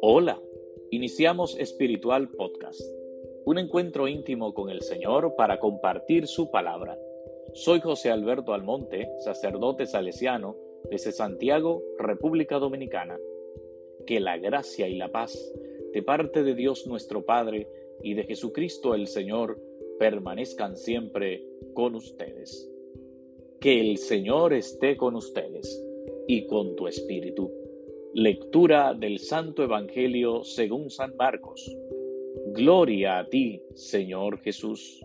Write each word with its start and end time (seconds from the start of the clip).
Hola, 0.00 0.40
iniciamos 0.90 1.58
Espiritual 1.58 2.28
Podcast, 2.30 2.80
un 3.44 3.58
encuentro 3.58 4.08
íntimo 4.08 4.54
con 4.54 4.70
el 4.70 4.80
Señor 4.82 5.34
para 5.36 5.60
compartir 5.60 6.26
su 6.26 6.50
palabra. 6.50 6.98
Soy 7.52 7.80
José 7.80 8.10
Alberto 8.10 8.54
Almonte, 8.54 9.10
sacerdote 9.18 9.86
salesiano 9.86 10.56
desde 10.90 11.12
Santiago, 11.12 11.82
República 11.98 12.58
Dominicana. 12.58 13.18
Que 14.06 14.20
la 14.20 14.38
gracia 14.38 14.88
y 14.88 14.96
la 14.96 15.12
paz 15.12 15.52
de 15.92 16.02
parte 16.02 16.42
de 16.42 16.54
Dios 16.54 16.86
nuestro 16.86 17.26
Padre 17.26 17.68
y 18.02 18.14
de 18.14 18.24
Jesucristo 18.24 18.94
el 18.94 19.08
Señor 19.08 19.60
permanezcan 19.98 20.76
siempre 20.76 21.44
con 21.74 21.94
ustedes. 21.94 22.69
Que 23.60 23.78
el 23.78 23.98
Señor 23.98 24.54
esté 24.54 24.96
con 24.96 25.16
ustedes 25.16 25.86
y 26.26 26.46
con 26.46 26.76
tu 26.76 26.86
espíritu. 26.86 27.52
Lectura 28.14 28.94
del 28.94 29.18
Santo 29.18 29.62
Evangelio 29.62 30.44
según 30.44 30.88
San 30.88 31.14
Marcos. 31.16 31.76
Gloria 32.54 33.18
a 33.18 33.26
ti, 33.26 33.60
Señor 33.74 34.38
Jesús. 34.38 35.04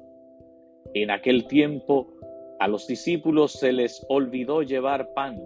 En 0.94 1.12
aquel 1.12 1.48
tiempo 1.48 2.14
a 2.60 2.70
los 2.70 2.88
discípulos 2.88 3.52
se 3.52 3.74
les 3.74 4.06
olvidó 4.08 4.62
llevar 4.62 5.14
pan 5.14 5.38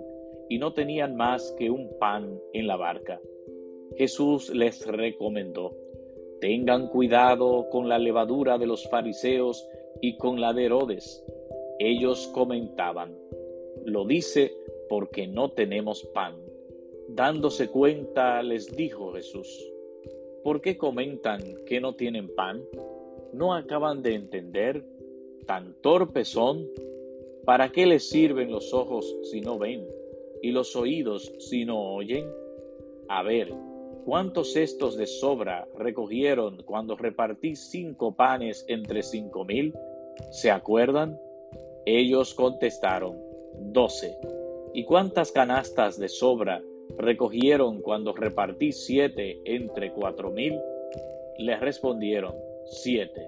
y 0.47 0.59
no 0.59 0.73
tenían 0.73 1.15
más 1.15 1.51
que 1.57 1.71
un 1.71 1.89
pan 1.97 2.39
en 2.53 2.67
la 2.67 2.75
barca. 2.75 3.19
Jesús 3.97 4.53
les 4.53 4.85
recomendó, 4.85 5.75
tengan 6.41 6.87
cuidado 6.89 7.69
con 7.71 7.89
la 7.89 7.97
levadura 7.97 8.59
de 8.59 8.67
los 8.67 8.87
fariseos 8.87 9.67
y 9.99 10.15
con 10.17 10.39
la 10.39 10.53
de 10.53 10.65
Herodes. 10.65 11.25
Ellos 11.79 12.27
comentaban, 12.33 13.17
lo 13.85 14.05
dice 14.05 14.53
porque 14.89 15.27
no 15.27 15.51
tenemos 15.51 16.03
pan. 16.13 16.35
Dándose 17.07 17.69
cuenta, 17.69 18.43
les 18.43 18.75
dijo 18.75 19.13
Jesús, 19.13 19.47
¿por 20.43 20.59
qué 20.59 20.77
comentan 20.77 21.39
que 21.65 21.79
no 21.79 21.95
tienen 21.95 22.35
pan? 22.35 22.61
¿No 23.31 23.53
acaban 23.53 24.03
de 24.03 24.15
entender? 24.15 24.83
¿Tan 25.45 25.73
torpes 25.81 26.27
son? 26.27 26.67
¿Para 27.45 27.71
qué 27.71 27.85
les 27.85 28.09
sirven 28.09 28.51
los 28.51 28.73
ojos 28.73 29.15
si 29.23 29.39
no 29.39 29.57
ven 29.57 29.87
y 30.41 30.51
los 30.51 30.75
oídos 30.75 31.33
si 31.39 31.63
no 31.63 31.95
oyen? 31.95 32.25
A 33.07 33.23
ver, 33.23 33.53
¿cuántos 34.03 34.51
cestos 34.51 34.97
de 34.97 35.07
sobra 35.07 35.65
recogieron 35.77 36.61
cuando 36.63 36.97
repartí 36.97 37.55
cinco 37.55 38.11
panes 38.11 38.65
entre 38.67 39.01
cinco 39.01 39.45
mil? 39.45 39.73
¿Se 40.31 40.51
acuerdan? 40.51 41.17
Ellos 41.91 42.35
contestaron, 42.35 43.17
doce. 43.57 44.15
¿Y 44.75 44.83
cuántas 44.83 45.31
canastas 45.31 45.97
de 45.97 46.07
sobra 46.07 46.63
recogieron 46.99 47.81
cuando 47.81 48.13
repartí 48.13 48.71
siete 48.73 49.41
entre 49.43 49.91
cuatro 49.91 50.29
mil? 50.29 50.53
Le 51.39 51.57
respondieron, 51.57 52.35
siete. 52.65 53.27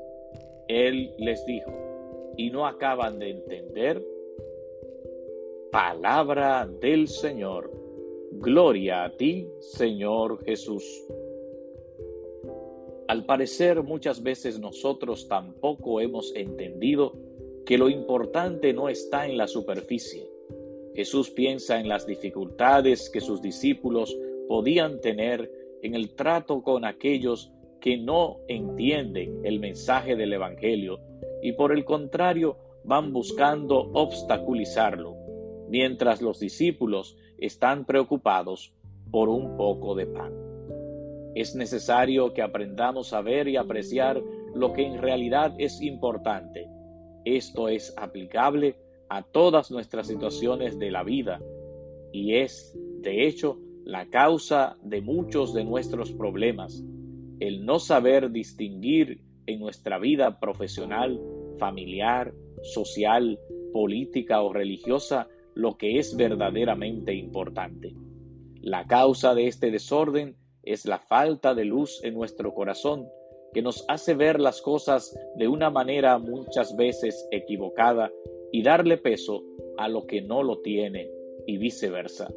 Él 0.67 1.11
les 1.17 1.43
dijo, 1.47 1.71
¿y 2.37 2.51
no 2.51 2.67
acaban 2.67 3.17
de 3.17 3.31
entender? 3.31 4.05
Palabra 5.71 6.67
del 6.67 7.07
Señor. 7.07 7.71
Gloria 8.33 9.05
a 9.05 9.17
ti, 9.17 9.49
Señor 9.59 10.45
Jesús. 10.45 10.85
Al 13.07 13.25
parecer 13.25 13.81
muchas 13.81 14.21
veces 14.21 14.59
nosotros 14.59 15.27
tampoco 15.27 15.99
hemos 15.99 16.31
entendido 16.35 17.30
que 17.65 17.77
lo 17.77 17.89
importante 17.89 18.73
no 18.73 18.89
está 18.89 19.25
en 19.25 19.37
la 19.37 19.47
superficie, 19.47 20.29
Jesús 20.95 21.29
piensa 21.29 21.79
en 21.79 21.87
las 21.87 22.05
dificultades 22.05 23.09
que 23.09 23.21
sus 23.21 23.41
discípulos 23.41 24.17
podían 24.47 24.99
tener 24.99 25.49
en 25.81 25.95
el 25.95 26.13
trato 26.15 26.63
con 26.63 26.85
aquellos 26.85 27.51
que 27.79 27.97
no 27.97 28.39
entienden 28.47 29.41
el 29.43 29.59
mensaje 29.59 30.15
del 30.15 30.33
Evangelio 30.33 30.99
y 31.41 31.53
por 31.53 31.71
el 31.71 31.85
contrario 31.85 32.57
van 32.83 33.13
buscando 33.13 33.89
obstaculizarlo, 33.93 35.15
mientras 35.69 36.21
los 36.21 36.39
discípulos 36.39 37.17
están 37.37 37.85
preocupados 37.85 38.73
por 39.09 39.29
un 39.29 39.55
poco 39.55 39.95
de 39.95 40.05
pan. 40.05 40.33
Es 41.33 41.55
necesario 41.55 42.33
que 42.33 42.41
aprendamos 42.41 43.13
a 43.13 43.21
ver 43.21 43.47
y 43.47 43.55
apreciar 43.55 44.21
lo 44.53 44.73
que 44.73 44.85
en 44.85 45.01
realidad 45.01 45.55
es 45.57 45.81
importante. 45.81 46.67
Esto 47.25 47.69
es 47.69 47.93
aplicable 47.97 48.75
a 49.09 49.23
todas 49.23 49.71
nuestras 49.71 50.07
situaciones 50.07 50.79
de 50.79 50.91
la 50.91 51.03
vida 51.03 51.41
y 52.11 52.35
es, 52.35 52.77
de 53.01 53.27
hecho, 53.27 53.59
la 53.83 54.09
causa 54.09 54.77
de 54.83 55.01
muchos 55.01 55.53
de 55.53 55.63
nuestros 55.63 56.11
problemas, 56.11 56.83
el 57.39 57.65
no 57.65 57.79
saber 57.79 58.31
distinguir 58.31 59.21
en 59.47 59.59
nuestra 59.59 59.99
vida 59.99 60.39
profesional, 60.39 61.19
familiar, 61.57 62.33
social, 62.61 63.39
política 63.73 64.41
o 64.41 64.53
religiosa 64.53 65.27
lo 65.55 65.77
que 65.77 65.97
es 65.97 66.15
verdaderamente 66.15 67.13
importante. 67.13 67.95
La 68.61 68.85
causa 68.85 69.33
de 69.33 69.47
este 69.47 69.71
desorden 69.71 70.35
es 70.63 70.85
la 70.85 70.99
falta 70.99 71.55
de 71.55 71.65
luz 71.65 72.03
en 72.03 72.13
nuestro 72.13 72.53
corazón, 72.53 73.07
que 73.53 73.61
nos 73.61 73.85
hace 73.87 74.13
ver 74.13 74.39
las 74.39 74.61
cosas 74.61 75.17
de 75.35 75.47
una 75.47 75.69
manera 75.69 76.17
muchas 76.17 76.75
veces 76.75 77.27
equivocada 77.31 78.11
y 78.51 78.63
darle 78.63 78.97
peso 78.97 79.43
a 79.77 79.87
lo 79.87 80.05
que 80.05 80.21
no 80.21 80.43
lo 80.43 80.59
tiene 80.59 81.09
y 81.45 81.57
viceversa. 81.57 82.31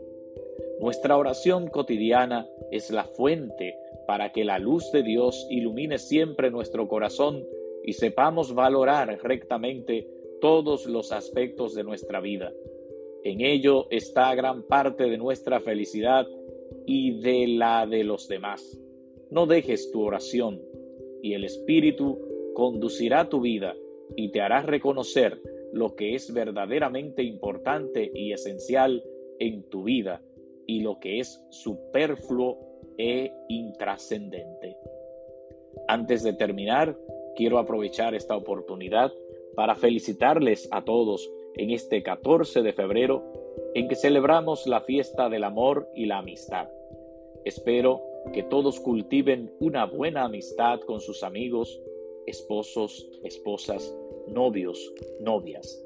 Nuestra 0.80 1.16
oración 1.16 1.68
cotidiana 1.68 2.48
es 2.70 2.90
la 2.90 3.04
fuente 3.04 3.76
para 4.06 4.32
que 4.32 4.44
la 4.44 4.58
luz 4.58 4.90
de 4.92 5.02
Dios 5.02 5.46
ilumine 5.50 5.98
siempre 5.98 6.50
nuestro 6.50 6.88
corazón 6.88 7.44
y 7.84 7.92
sepamos 7.92 8.54
valorar 8.54 9.18
rectamente 9.22 10.08
todos 10.40 10.86
los 10.86 11.12
aspectos 11.12 11.74
de 11.74 11.84
nuestra 11.84 12.20
vida. 12.20 12.52
En 13.22 13.40
ello 13.40 13.86
está 13.90 14.34
gran 14.34 14.62
parte 14.64 15.04
de 15.04 15.16
nuestra 15.16 15.60
felicidad 15.60 16.26
y 16.86 17.20
de 17.20 17.46
la 17.48 17.86
de 17.86 18.04
los 18.04 18.28
demás. 18.28 18.78
No 19.30 19.46
dejes 19.46 19.90
tu 19.90 20.02
oración 20.02 20.60
y 21.24 21.32
el 21.32 21.44
Espíritu 21.44 22.20
conducirá 22.52 23.30
tu 23.30 23.40
vida 23.40 23.74
y 24.14 24.30
te 24.30 24.42
hará 24.42 24.60
reconocer 24.60 25.40
lo 25.72 25.96
que 25.96 26.14
es 26.14 26.34
verdaderamente 26.34 27.22
importante 27.22 28.10
y 28.14 28.32
esencial 28.32 29.02
en 29.38 29.62
tu 29.70 29.84
vida 29.84 30.20
y 30.66 30.80
lo 30.80 31.00
que 31.00 31.20
es 31.20 31.42
superfluo 31.48 32.58
e 32.98 33.32
intrascendente. 33.48 34.76
Antes 35.88 36.22
de 36.24 36.34
terminar, 36.34 36.94
quiero 37.34 37.58
aprovechar 37.58 38.14
esta 38.14 38.36
oportunidad 38.36 39.10
para 39.56 39.76
felicitarles 39.76 40.68
a 40.72 40.84
todos 40.84 41.32
en 41.54 41.70
este 41.70 42.02
14 42.02 42.60
de 42.60 42.74
febrero 42.74 43.24
en 43.72 43.88
que 43.88 43.96
celebramos 43.96 44.66
la 44.66 44.82
fiesta 44.82 45.30
del 45.30 45.44
amor 45.44 45.88
y 45.94 46.04
la 46.04 46.18
amistad. 46.18 46.68
Espero 47.46 48.13
que 48.32 48.42
todos 48.42 48.80
cultiven 48.80 49.52
una 49.60 49.86
buena 49.86 50.24
amistad 50.24 50.80
con 50.80 51.00
sus 51.00 51.22
amigos, 51.22 51.80
esposos, 52.26 53.08
esposas, 53.22 53.94
novios, 54.28 54.92
novias. 55.20 55.80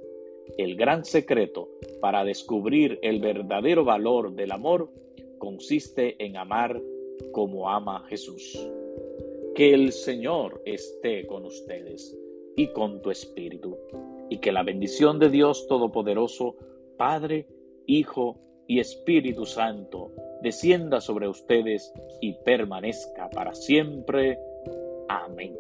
El 0.57 0.77
gran 0.77 1.05
secreto 1.05 1.69
para 2.01 2.25
descubrir 2.25 2.99
el 3.03 3.21
verdadero 3.21 3.85
valor 3.85 4.33
del 4.35 4.53
amor 4.53 4.91
consiste 5.39 6.17
en 6.25 6.37
amar 6.37 6.81
como 7.33 7.69
ama 7.69 8.05
Jesús. 8.09 8.59
Que 9.55 9.75
el 9.75 9.93
Señor 9.93 10.63
esté 10.65 11.27
con 11.27 11.45
ustedes 11.45 12.17
y 12.57 12.69
con 12.69 13.03
tu 13.03 13.11
espíritu, 13.11 13.77
y 14.31 14.39
que 14.39 14.53
la 14.53 14.63
bendición 14.63 15.19
de 15.19 15.29
Dios 15.29 15.67
Todopoderoso, 15.67 16.57
Padre, 16.97 17.47
Hijo 17.87 18.39
y 18.69 18.79
Espíritu 18.79 19.47
Santo, 19.47 20.13
descienda 20.43 21.01
sobre 21.01 21.27
ustedes 21.27 21.93
y 22.21 22.35
permanezca 22.45 23.29
para 23.31 23.55
siempre. 23.55 24.39
Amén. 25.09 25.57